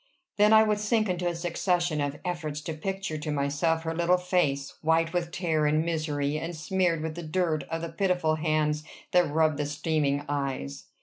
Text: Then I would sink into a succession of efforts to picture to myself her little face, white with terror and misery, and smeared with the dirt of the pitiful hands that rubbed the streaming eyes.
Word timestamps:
Then 0.37 0.51
I 0.51 0.63
would 0.63 0.79
sink 0.79 1.09
into 1.09 1.27
a 1.27 1.35
succession 1.35 2.01
of 2.01 2.17
efforts 2.25 2.59
to 2.61 2.73
picture 2.73 3.19
to 3.19 3.31
myself 3.31 3.83
her 3.83 3.93
little 3.95 4.17
face, 4.17 4.73
white 4.81 5.13
with 5.13 5.29
terror 5.31 5.67
and 5.67 5.85
misery, 5.85 6.39
and 6.39 6.55
smeared 6.55 7.03
with 7.03 7.13
the 7.13 7.21
dirt 7.21 7.65
of 7.69 7.83
the 7.83 7.89
pitiful 7.89 8.37
hands 8.37 8.83
that 9.11 9.29
rubbed 9.29 9.57
the 9.57 9.67
streaming 9.67 10.25
eyes. 10.27 10.85